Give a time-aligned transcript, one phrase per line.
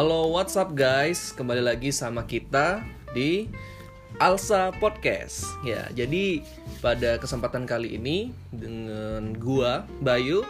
[0.00, 1.28] Halo, what's up guys?
[1.36, 2.80] Kembali lagi sama kita
[3.12, 3.52] di
[4.16, 5.44] Alsa Podcast.
[5.60, 6.40] Ya, jadi
[6.80, 10.40] pada kesempatan kali ini dengan gua Bayu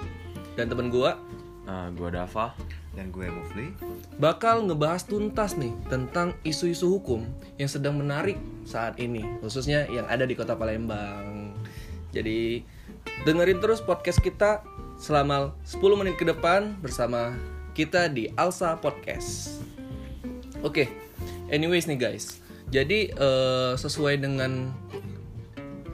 [0.55, 1.19] dan temen gua
[1.67, 2.55] Nah, gua Dava.
[2.95, 3.75] dan gue Mufli
[4.23, 7.27] bakal ngebahas tuntas nih tentang isu-isu hukum
[7.59, 11.59] yang sedang menarik saat ini, khususnya yang ada di Kota Palembang.
[12.15, 12.63] Jadi
[13.27, 14.63] dengerin terus podcast kita
[14.95, 17.35] selama 10 menit ke depan bersama
[17.73, 19.63] kita di Alsa Podcast.
[20.61, 20.91] Oke,
[21.49, 22.43] anyways nih guys.
[22.71, 24.71] Jadi eh, sesuai dengan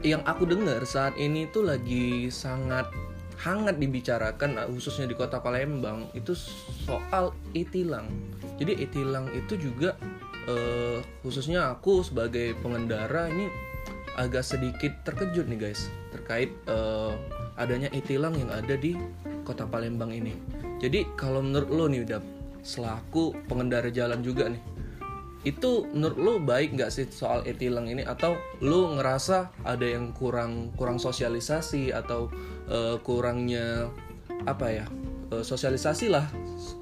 [0.04, 2.86] yang aku dengar saat ini tuh lagi sangat
[3.36, 6.32] hangat dibicarakan uh, khususnya di kota Palembang itu
[6.86, 8.08] soal itilang.
[8.56, 9.92] Jadi itilang itu juga
[10.48, 13.52] eh, khususnya aku sebagai pengendara ini
[14.16, 17.12] agak sedikit terkejut nih guys terkait eh,
[17.60, 18.96] adanya itilang yang ada di
[19.44, 20.32] kota Palembang ini.
[20.76, 22.20] Jadi kalau menurut lo nih udah
[22.66, 24.62] selaku pengendara jalan juga nih
[25.46, 30.74] itu menurut lo baik nggak sih soal etilang ini atau lo ngerasa ada yang kurang
[30.74, 32.26] kurang sosialisasi atau
[32.66, 33.86] eh, kurangnya
[34.42, 34.86] apa ya
[35.30, 36.26] eh, sosialisasi lah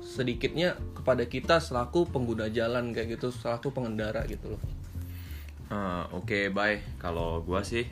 [0.00, 4.62] sedikitnya kepada kita selaku pengguna jalan kayak gitu selaku pengendara gitu loh
[5.74, 7.00] Eh, Oke, baik.
[7.00, 7.88] Kalau gua sih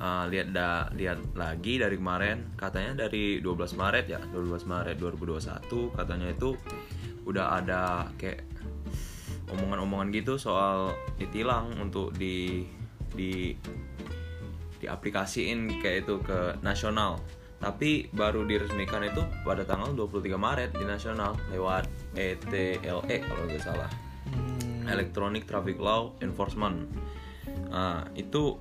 [0.00, 5.98] eh, lihat da lihat lagi dari kemarin katanya dari 12 Maret ya, 12 Maret 2021
[5.98, 6.56] katanya itu
[7.22, 8.42] udah ada kayak
[9.52, 12.66] omongan-omongan gitu soal ditilang untuk di
[13.12, 13.52] di
[14.82, 17.22] diaplikasiin kayak itu ke nasional.
[17.62, 21.86] Tapi baru diresmikan itu pada tanggal 23 Maret di nasional lewat
[22.18, 23.90] E ETLE kalau nggak salah.
[24.90, 26.90] Electronic Traffic Law Enforcement.
[27.70, 28.58] Nah, itu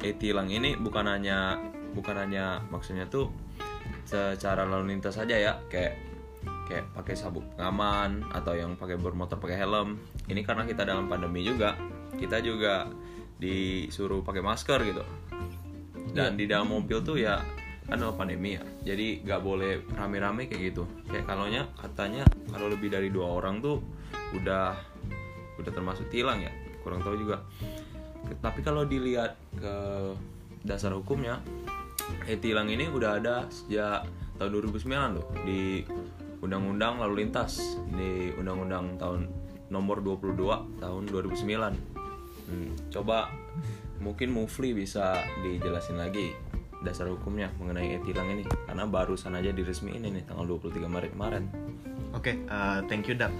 [0.00, 1.60] e-tilang ini bukan hanya
[1.92, 3.28] bukan hanya maksudnya tuh
[4.06, 5.94] secara lalu lintas saja ya, kayak
[6.66, 9.98] kayak pakai sabuk pengaman atau yang pakai bermotor pakai helm.
[10.30, 11.74] Ini karena kita dalam pandemi juga,
[12.14, 12.86] kita juga
[13.38, 15.02] disuruh pakai masker gitu.
[16.10, 17.38] Dan di dalam mobil tuh ya
[17.90, 20.86] kan dalam pandemi ya, jadi nggak boleh rame-rame kayak gitu.
[21.10, 23.82] Kayak kalaunya katanya kalau lebih dari dua orang tuh
[24.34, 24.78] udah
[25.58, 26.48] udah termasuk tilang ya
[26.80, 27.44] kurang tahu juga
[28.40, 29.74] tapi kalau dilihat ke
[30.64, 31.40] dasar hukumnya
[32.26, 34.04] eh tilang ini udah ada sejak
[34.36, 35.84] tahun 2009 loh di
[36.40, 39.28] undang-undang lalu lintas di undang-undang tahun
[39.70, 42.00] nomor 22 tahun 2009
[42.50, 43.30] Hmm, coba
[44.02, 46.34] mungkin Mufli bisa dijelasin lagi
[46.82, 51.44] dasar hukumnya mengenai e-tilang ini karena barusan aja diresmiin ini tanggal 23 Maret kemarin.
[52.10, 53.30] Oke eh, thank you Dap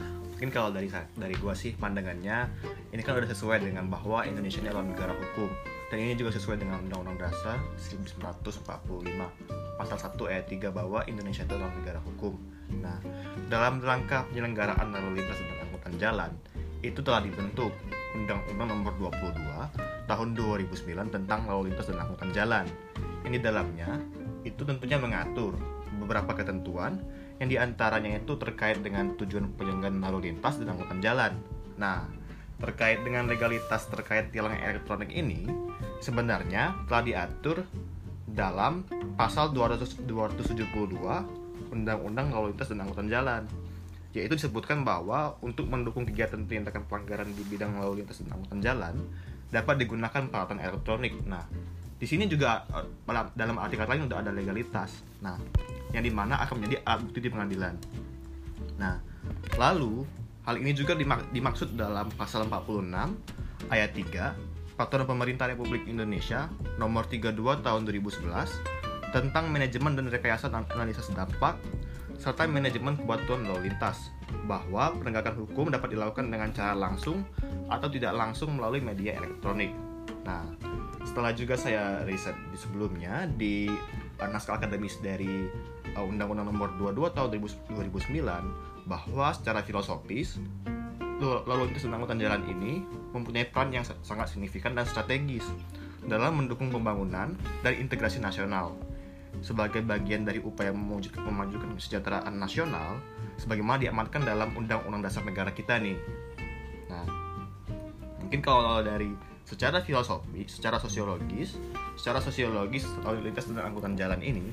[0.41, 0.89] mungkin kalau dari
[1.21, 2.49] dari gua sih pandangannya
[2.97, 5.53] ini kan udah sesuai dengan bahwa Indonesia ini adalah negara hukum
[5.93, 8.57] dan ini juga sesuai dengan Undang-Undang Dasar 1945
[9.77, 12.41] pasal 1 ayat 3 bahwa Indonesia itu adalah negara hukum
[12.81, 12.97] nah
[13.53, 16.33] dalam rangka penyelenggaraan lalu lintas dan angkutan jalan
[16.81, 17.77] itu telah dibentuk
[18.17, 22.67] Undang-Undang Nomor 22 Tahun 2009 tentang lalu lintas dan angkutan jalan.
[23.23, 23.95] Di dalamnya
[24.43, 25.55] itu tentunya mengatur
[26.03, 26.99] beberapa ketentuan
[27.41, 31.33] yang di antaranya itu terkait dengan tujuan penyelenggaraan lalu lintas dan angkutan jalan.
[31.81, 32.05] Nah,
[32.61, 35.49] terkait dengan legalitas terkait tilang elektronik ini
[36.05, 37.65] sebenarnya telah diatur
[38.29, 38.85] dalam
[39.17, 43.43] pasal 200 272 Undang-Undang Lalu Lintas dan Angkutan Jalan
[44.11, 48.95] yaitu disebutkan bahwa untuk mendukung kegiatan tindakan pelanggaran di bidang lalu lintas dan angkutan jalan
[49.55, 51.15] dapat digunakan peralatan elektronik.
[51.31, 51.47] Nah,
[51.95, 52.87] di sini juga eh,
[53.39, 55.07] dalam- artikel lain udah ada legalitas.
[55.23, 55.39] Nah,
[55.91, 57.75] yang di mana akan menjadi alat bukti di pengadilan.
[58.79, 58.99] Nah,
[59.59, 60.07] lalu
[60.47, 63.17] hal ini juga dimak- dimaksud dalam pasal 46
[63.69, 64.35] ayat 3
[64.81, 66.49] Peraturan Pemerintah Republik Indonesia
[66.81, 71.61] nomor 32 tahun 2011 tentang manajemen dan rekayasa dan analisis dampak
[72.17, 74.13] serta manajemen kebatuan lalu lintas
[74.49, 77.25] bahwa penegakan hukum dapat dilakukan dengan cara langsung
[77.69, 79.73] atau tidak langsung melalui media elektronik.
[80.25, 80.45] Nah,
[81.05, 83.69] setelah juga saya riset di sebelumnya di
[84.21, 85.49] naskah akademis dari
[86.07, 90.41] Undang-Undang Nomor 22 Tahun 2009 bahwa secara filosofis
[91.21, 92.81] lalu lintas dan angkutan jalan ini
[93.13, 95.45] mempunyai peran yang sa- sangat signifikan dan strategis
[96.01, 98.73] dalam mendukung pembangunan dan integrasi nasional
[99.45, 102.99] sebagai bagian dari upaya memajukan kesejahteraan nasional
[103.37, 105.97] sebagaimana diamankan dalam Undang-Undang Dasar Negara kita nih.
[106.89, 107.05] Nah,
[108.21, 109.13] mungkin kalau dari
[109.45, 111.57] secara filosofi, secara sosiologis,
[112.01, 114.51] secara sosiologis lalu lintas dan angkutan jalan ini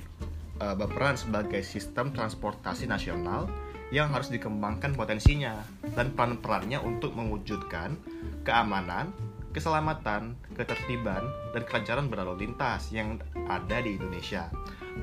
[0.59, 3.49] eh, berperan sebagai sistem transportasi nasional
[3.87, 5.63] yang harus dikembangkan potensinya
[5.95, 7.95] dan peran-perannya untuk mewujudkan
[8.43, 9.15] keamanan,
[9.55, 11.23] keselamatan, ketertiban,
[11.55, 13.15] dan kelancaran berlalu lintas yang
[13.47, 14.51] ada di Indonesia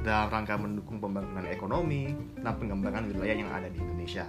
[0.05, 4.29] dalam rangka mendukung pembangunan ekonomi dan pengembangan wilayah yang ada di Indonesia.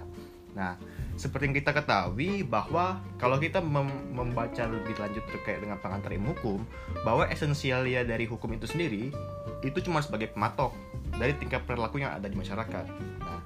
[0.56, 0.72] Nah,
[1.20, 6.32] seperti yang kita ketahui bahwa kalau kita mem- membaca lebih lanjut terkait dengan pengantar ilmu
[6.32, 6.64] hukum,
[7.04, 9.12] bahwa esensialnya dari hukum itu sendiri
[9.60, 10.72] itu cuma sebagai pematok
[11.16, 12.84] dari tingkat perilaku yang ada di masyarakat.
[13.20, 13.40] Nah,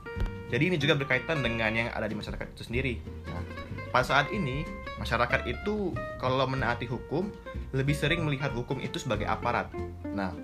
[0.51, 2.95] jadi ini juga berkaitan dengan yang ada di masyarakat itu sendiri.
[3.31, 3.43] Nah,
[3.91, 4.67] pada saat ini
[4.99, 7.31] masyarakat itu kalau menaati hukum
[7.73, 9.71] lebih sering melihat hukum itu sebagai aparat.
[10.11, 10.35] Nah,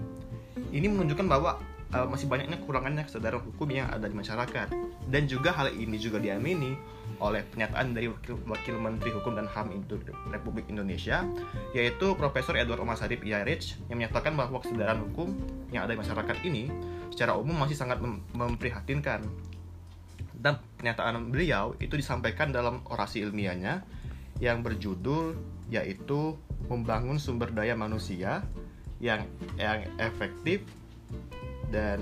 [0.71, 1.59] ini menunjukkan bahwa
[1.95, 4.69] uh, masih banyaknya kekurangannya kesadaran hukum yang ada di masyarakat
[5.11, 6.75] dan juga hal ini juga diamini
[7.19, 9.73] oleh pernyataan dari Wakil, Wakil Menteri Hukum dan HAM
[10.31, 11.25] Republik Indonesia
[11.73, 15.33] yaitu Profesor Edward Omar Sarip IARIC yang menyatakan bahwa kesadaran hukum
[15.73, 16.69] yang ada di masyarakat ini
[17.13, 19.25] secara umum masih sangat mem- memprihatinkan.
[20.37, 23.83] Dan pernyataan beliau itu disampaikan dalam orasi ilmiahnya
[24.39, 25.33] yang berjudul
[25.73, 26.37] yaitu
[26.69, 28.45] membangun sumber daya manusia
[29.01, 29.25] yang
[29.57, 30.63] yang efektif
[31.73, 32.01] dan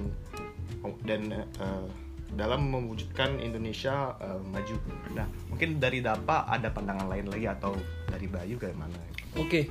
[1.06, 1.86] dan eh,
[2.34, 4.76] dalam mewujudkan Indonesia eh, maju.
[5.14, 7.72] Nah, mungkin dari Dapa ada pandangan lain lagi atau
[8.10, 8.98] dari Bayu kayak mana?
[9.38, 9.70] Oke,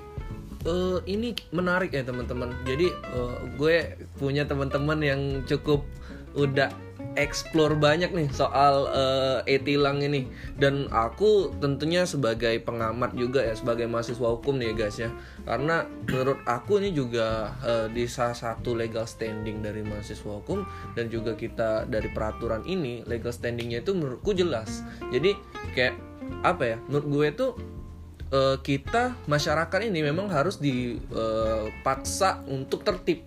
[0.63, 2.51] eh, ini menarik ya teman-teman.
[2.63, 3.75] Jadi eh, gue
[4.18, 5.83] punya teman-teman yang cukup
[6.33, 6.74] udah
[7.13, 10.25] explore banyak nih soal eh, e-tilang ini.
[10.57, 15.10] Dan aku tentunya sebagai pengamat juga ya sebagai mahasiswa hukum nih ya guys ya.
[15.45, 20.65] Karena menurut aku ini juga eh, di salah satu legal standing dari mahasiswa hukum
[20.98, 24.81] dan juga kita dari peraturan ini legal standingnya itu menurutku jelas.
[25.13, 25.38] Jadi
[25.77, 25.95] kayak
[26.44, 27.51] apa ya menurut gue tuh
[28.33, 33.21] eh, kita masyarakat ini memang harus dipaksa untuk tertib.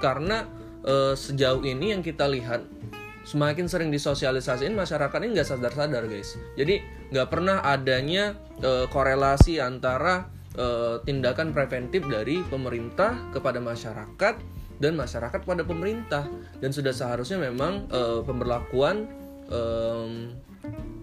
[0.00, 0.44] Karena
[0.84, 2.79] eh, sejauh ini yang kita lihat
[3.24, 6.36] semakin sering disosialisasiin masyarakat ini nggak sadar-sadar guys.
[6.56, 6.80] Jadi
[7.12, 14.34] nggak pernah adanya eh, korelasi antara eh, tindakan preventif dari pemerintah kepada masyarakat
[14.80, 16.24] dan masyarakat pada pemerintah.
[16.58, 19.04] Dan sudah seharusnya memang eh, pemberlakuan
[19.50, 20.34] em,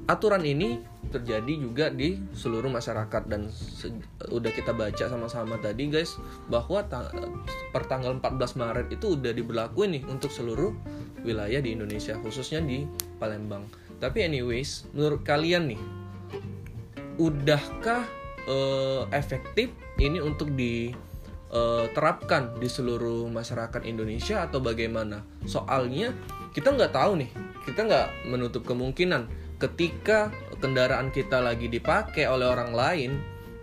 [0.08, 3.48] aturan ini terjadi juga di seluruh masyarakat dan
[4.30, 6.20] udah kita baca sama-sama tadi guys
[6.52, 7.12] bahwa ta-
[7.72, 10.76] per tanggal 14 Maret itu udah diberlakuin nih untuk seluruh
[11.24, 12.88] wilayah di Indonesia khususnya di
[13.18, 13.66] Palembang.
[13.98, 15.82] Tapi anyways, menurut kalian nih
[17.18, 18.06] udahkah
[18.46, 25.26] eh, efektif ini untuk diterapkan di seluruh masyarakat Indonesia atau bagaimana?
[25.50, 26.14] Soalnya
[26.54, 27.30] kita nggak tahu nih,
[27.66, 29.28] kita nggak menutup kemungkinan
[29.58, 33.12] ketika kendaraan kita lagi dipakai oleh orang lain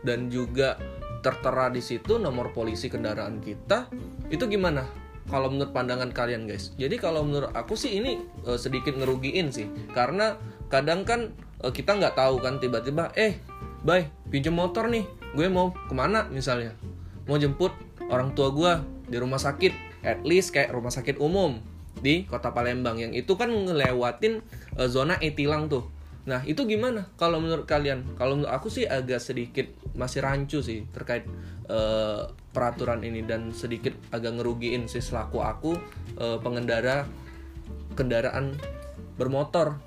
[0.02, 0.78] dan juga
[1.24, 3.88] tertera di situ nomor polisi kendaraan kita,
[4.28, 4.84] itu gimana?
[5.24, 9.64] Kalau menurut pandangan kalian guys, jadi kalau menurut aku sih ini eh, sedikit ngerugiin sih,
[9.96, 10.36] karena
[10.68, 11.32] kadang kan
[11.64, 13.40] eh, kita nggak tahu kan tiba-tiba, eh,
[13.80, 16.76] bye, pinjam motor nih, gue mau ke mana misalnya,
[17.24, 17.72] mau jemput
[18.12, 18.72] orang tua gue
[19.08, 21.56] di rumah sakit, at least kayak rumah sakit umum
[22.04, 23.00] di kota Palembang.
[23.00, 24.44] Yang itu kan ngelewatin
[24.76, 25.88] eh, zona e-tilang tuh.
[26.24, 28.16] Nah itu gimana kalau menurut kalian?
[28.16, 31.28] Kalau menurut aku sih agak sedikit masih rancu sih terkait
[31.68, 32.22] eh,
[32.54, 35.72] peraturan ini dan sedikit agak ngerugiin sih selaku aku
[36.16, 37.04] eh, pengendara
[37.94, 38.56] kendaraan
[39.20, 39.78] bermotor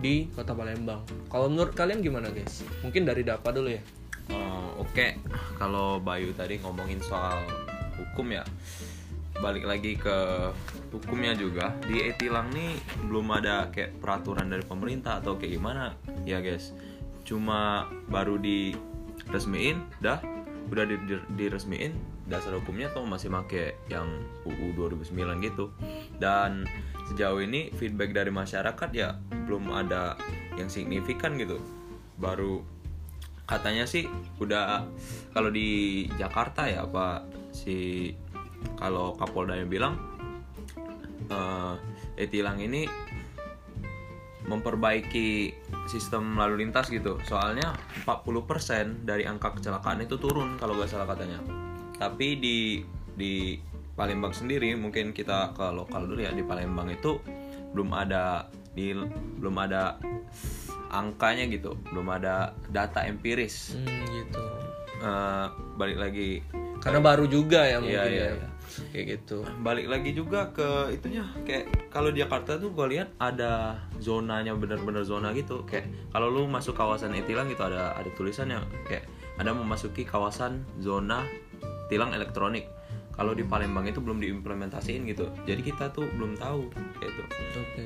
[0.00, 1.04] di kota Palembang.
[1.28, 2.64] Kalau menurut kalian gimana guys?
[2.80, 3.82] Mungkin dari Dapa dulu ya.
[4.30, 5.20] Oh, Oke,
[5.60, 7.36] kalau Bayu tadi ngomongin soal
[8.00, 8.40] hukum ya,
[9.40, 10.16] balik lagi ke
[10.92, 11.74] hukumnya juga.
[11.84, 12.76] Di e-tilang nih
[13.08, 15.96] belum ada kayak peraturan dari pemerintah atau kayak gimana.
[16.28, 16.76] Ya guys.
[17.24, 20.20] Cuma baru diresmiin, dah.
[20.70, 24.06] Udah di, di- diresmiin dasar hukumnya tuh masih make yang
[24.46, 25.74] UU 2009 gitu.
[26.22, 26.62] Dan
[27.10, 29.18] sejauh ini feedback dari masyarakat ya
[29.50, 30.14] belum ada
[30.54, 31.58] yang signifikan gitu.
[32.20, 32.62] Baru
[33.50, 34.06] katanya sih
[34.38, 34.86] udah
[35.34, 38.14] kalau di Jakarta ya apa si
[38.78, 39.94] kalau Kapoldanya bilang
[41.30, 41.74] eh
[42.20, 42.84] e-tilang ini
[44.50, 45.52] memperbaiki
[45.86, 47.20] sistem lalu lintas gitu.
[47.22, 51.38] Soalnya 40% dari angka kecelakaan itu turun kalau gak salah katanya.
[52.00, 52.58] Tapi di
[53.14, 53.60] di
[53.94, 57.20] Palembang sendiri mungkin kita ke lokal dulu ya di Palembang itu
[57.76, 58.96] belum ada di
[59.38, 60.00] belum ada
[60.90, 61.76] angkanya gitu.
[61.92, 63.76] Belum ada data empiris.
[63.76, 64.44] Hmm, gitu.
[65.00, 66.40] Eh, balik lagi
[66.80, 68.30] Karena baru juga ya Iya, mungkin iya, ya.
[68.36, 68.48] iya.
[68.94, 69.42] Kayak gitu.
[69.60, 75.02] balik lagi juga ke itunya kayak kalau di Jakarta tuh gue lihat ada zonanya bener-bener
[75.02, 79.04] zona gitu kayak kalau lu masuk kawasan e-tilang gitu ada ada tulisannya kayak
[79.36, 81.26] ada memasuki kawasan zona
[81.90, 82.70] tilang elektronik
[83.20, 87.84] kalau di Palembang itu belum diimplementasiin gitu jadi kita tuh belum tahu kayak itu Oke.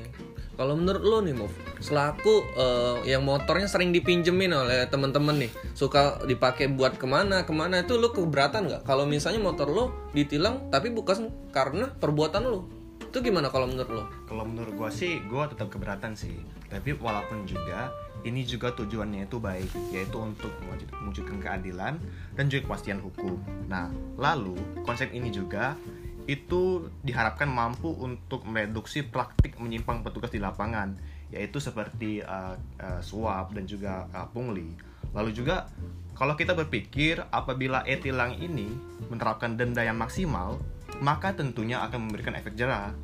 [0.54, 1.50] Kalau menurut lo nih, Mov,
[1.82, 7.50] selaku eh, yang motornya sering dipinjemin oleh temen-temen nih, suka dipakai buat ke mana ke
[7.50, 8.82] mana itu lo keberatan nggak?
[8.86, 12.70] Kalau misalnya motor lo ditilang tapi bukan karena perbuatan lo,
[13.14, 14.04] Itu gimana kalau menurut lo?
[14.26, 16.34] Kalau menurut gua sih, gua tetap keberatan sih.
[16.66, 17.94] Tapi walaupun juga
[18.26, 21.94] ini juga tujuannya itu baik, yaitu untuk mewujud- mewujudkan keadilan
[22.34, 23.38] dan juga kepastian hukum.
[23.70, 23.86] Nah,
[24.18, 25.78] lalu konsep ini juga
[26.26, 30.98] itu diharapkan mampu untuk mereduksi praktik menyimpang petugas di lapangan,
[31.30, 34.74] yaitu seperti uh, uh, suap dan juga uh, pungli.
[35.14, 35.70] Lalu juga
[36.18, 38.66] kalau kita berpikir apabila e-tilang ini
[39.06, 40.58] menerapkan denda yang maksimal,
[41.00, 42.94] maka tentunya akan memberikan efek jerah.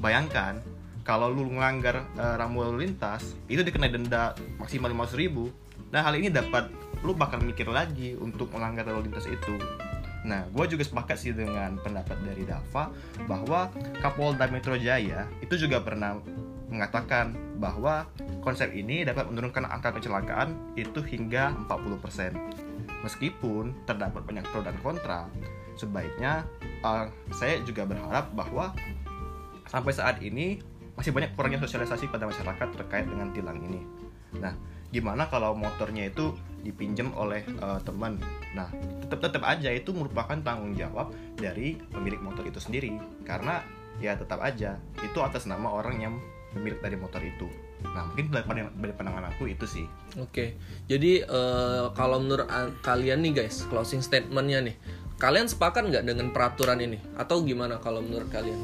[0.00, 0.60] Bayangkan
[1.04, 5.52] kalau lu melanggar uh, rambu lalu lintas, itu dikenai denda maksimal 500 ribu.
[5.92, 6.72] Nah hal ini dapat
[7.04, 9.60] lu bakal mikir lagi untuk melanggar lalu lintas itu.
[10.24, 12.88] Nah, gue juga sepakat sih dengan pendapat dari Dava
[13.28, 13.68] bahwa
[14.00, 16.16] Kapolda Metro Jaya itu juga pernah
[16.72, 18.08] mengatakan bahwa
[18.40, 23.04] konsep ini dapat menurunkan angka kecelakaan itu hingga 40%.
[23.04, 25.28] Meskipun terdapat banyak pro dan kontra,
[25.74, 26.46] sebaiknya
[26.82, 28.74] uh, saya juga berharap bahwa
[29.68, 30.62] sampai saat ini
[30.94, 33.82] masih banyak kurangnya sosialisasi pada masyarakat terkait dengan tilang ini.
[34.38, 34.54] Nah,
[34.94, 38.22] gimana kalau motornya itu dipinjam oleh uh, teman?
[38.54, 38.70] Nah,
[39.02, 42.94] tetap tetap aja itu merupakan tanggung jawab dari pemilik motor itu sendiri
[43.26, 43.62] karena
[43.98, 46.14] ya tetap aja itu atas nama orang yang
[46.54, 47.50] pemilik dari motor itu.
[47.84, 49.86] Nah, mungkin dari pandang- dari pandangan aku itu sih.
[50.16, 52.48] Oke, jadi eh, kalau menurut
[52.80, 54.76] kalian nih guys, closing statementnya nih,
[55.18, 56.98] kalian sepakat nggak dengan peraturan ini?
[57.18, 58.58] Atau gimana kalau menurut kalian?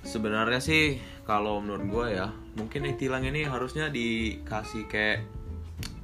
[0.00, 0.96] Sebenarnya sih
[1.28, 5.22] kalau menurut gue ya mungkin e-tilang ini harusnya dikasih kayak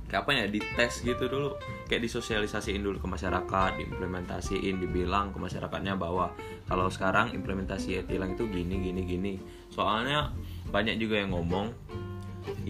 [0.07, 1.59] kayak apa ya dites gitu dulu
[1.91, 6.31] kayak disosialisasiin dulu ke masyarakat diimplementasiin dibilang ke masyarakatnya bahwa
[6.71, 9.35] kalau sekarang implementasi e-tilang itu gini gini gini
[9.75, 10.31] soalnya
[10.71, 11.75] banyak juga yang ngomong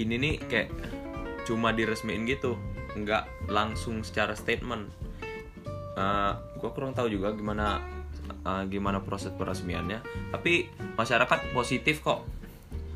[0.00, 0.72] ini nih kayak
[1.44, 2.56] cuma diresmiin gitu
[2.96, 4.88] nggak langsung secara statement
[6.66, 7.78] gue kurang tahu juga gimana
[8.42, 10.02] uh, gimana proses peresmiannya.
[10.28, 12.26] Tapi masyarakat positif kok.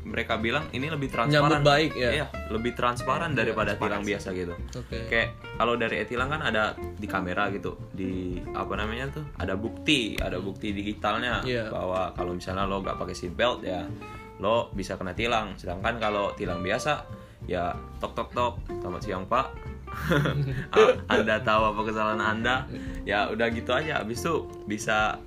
[0.01, 1.61] Mereka bilang ini lebih transparan.
[1.61, 2.09] Nyambut baik ya?
[2.11, 4.57] Iya, lebih transparan daripada tilang biasa gitu.
[4.75, 5.07] Oke.
[5.07, 10.17] kayak kalau dari e-tilang kan ada di kamera gitu di apa namanya tuh ada bukti
[10.17, 11.69] ada bukti digitalnya Iya.
[11.69, 13.85] bahwa kalau misalnya lo nggak pakai seat belt ya
[14.41, 15.53] lo bisa kena tilang.
[15.55, 17.05] Sedangkan kalau tilang biasa
[17.45, 17.69] ya
[18.01, 18.53] tok tok tok.
[18.81, 19.53] Selamat siang pak
[21.11, 22.65] anda tahu apa kesalahan anda
[23.03, 24.33] ya udah gitu aja habis itu
[24.65, 25.19] bisa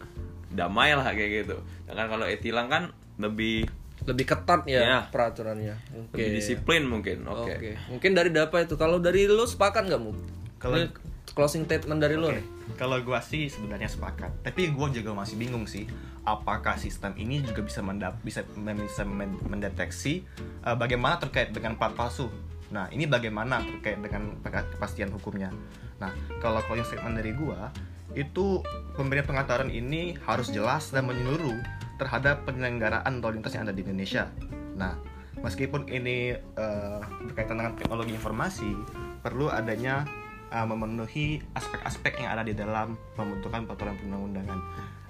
[0.50, 2.83] damai lah kayak gitu sedangkan kalau e-tilang kan
[3.16, 3.66] lebih
[4.04, 5.00] Lebih ketat ya Iya.
[5.09, 5.80] peraturannya.
[5.97, 6.18] Oke.
[6.18, 7.56] lebih disiplin mungkin Oke.
[7.56, 8.76] oke Mungkin dari Dapa itu.
[8.76, 10.12] Kalau dari lu sepakat nggak mu?
[10.59, 10.92] Kalau-
[11.33, 12.47] closing statement dari lu Oke, nih.
[12.76, 15.88] Kalau gua sih sebenarnya sepakat, tapi gua juga masih bingung sih,
[16.21, 18.44] apakah sistem ini juga bisa mendap bisa
[18.76, 20.21] bisa men- mendeteksi
[20.62, 22.28] uh, bagaimana terkait dengan plat palsu.
[22.74, 25.54] Nah, ini bagaimana terkait dengan kepastian hukumnya.
[26.02, 26.10] Nah,
[26.42, 27.70] kalau closing statement dari gua
[28.18, 28.62] itu
[28.98, 31.54] pemberian pengaturan ini harus jelas dan menyeluruh
[32.02, 34.26] terhadap penyelenggaraan lalu lintas yang ada di Indonesia.
[34.74, 34.98] Nah,
[35.38, 36.98] meskipun ini uh,
[37.30, 38.74] berkaitan dengan teknologi informasi,
[39.22, 40.02] perlu adanya
[40.50, 44.58] uh, memenuhi aspek-aspek yang ada di dalam pembentukan peraturan perundang-undangan.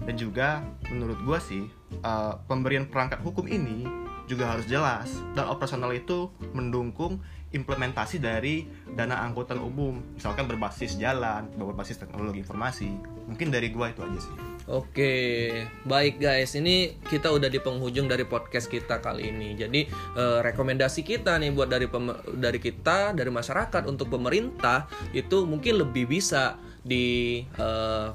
[0.04, 0.60] Dan juga
[0.92, 1.64] menurut gua sih
[2.04, 3.88] uh, pemberian perangkat hukum ini
[4.24, 7.20] juga harus jelas dan operasional itu mendukung
[7.54, 12.90] implementasi dari dana angkutan umum, misalkan berbasis jalan, berbasis teknologi informasi.
[13.30, 14.34] Mungkin dari gua itu aja sih.
[14.64, 15.14] Oke,
[15.84, 19.54] baik guys, ini kita udah di penghujung dari podcast kita kali ini.
[19.54, 21.86] Jadi eh, rekomendasi kita nih buat dari
[22.34, 28.08] dari kita, dari masyarakat untuk pemerintah itu mungkin lebih bisa di eh,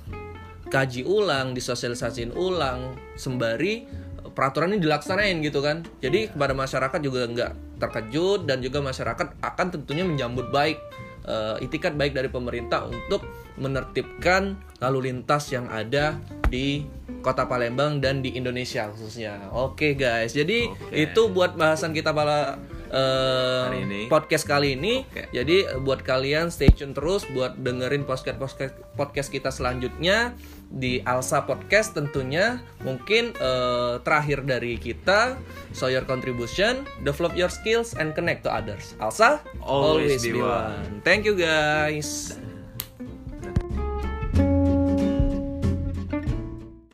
[0.70, 3.86] kaji ulang, disosialisasiin ulang sembari
[4.34, 5.86] peraturan ini dilaksanain gitu kan.
[6.02, 10.78] Jadi kepada masyarakat juga nggak terkejut dan juga masyarakat akan tentunya menyambut baik
[11.26, 13.24] eh, itikat baik dari pemerintah untuk
[13.60, 16.16] menertibkan lalu lintas yang ada
[16.48, 16.88] di
[17.20, 19.52] Kota Palembang dan di Indonesia khususnya.
[19.52, 20.96] Oke guys, jadi Oke.
[20.96, 22.56] itu buat bahasan kita pada
[22.90, 24.02] eh, Hari ini.
[24.10, 25.06] podcast kali ini.
[25.06, 25.30] Oke.
[25.32, 30.34] Jadi buat kalian stay tune terus buat dengerin podcast podcast podcast kita selanjutnya
[30.70, 32.62] di Alsa Podcast tentunya.
[32.82, 35.38] Mungkin eh, terakhir dari kita,
[35.74, 38.98] so your contribution, develop your skills and connect to others.
[38.98, 41.06] Alsa Always be one.
[41.06, 42.49] Thank you guys.